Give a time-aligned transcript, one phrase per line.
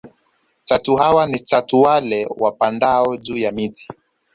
[0.65, 1.85] Chatu hawa ni wale chatu
[2.37, 3.87] wapandao juu ya miti